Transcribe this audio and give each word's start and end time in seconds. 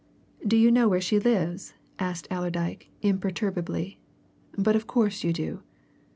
"Do 0.47 0.57
you 0.57 0.71
know 0.71 0.89
where 0.89 0.99
she 0.99 1.19
lives?" 1.19 1.75
asked 1.99 2.27
Allerdyke 2.31 2.89
imperturbably. 3.03 3.99
"But 4.57 4.75
of 4.75 4.87
course 4.87 5.23
you 5.23 5.31
do." 5.31 5.61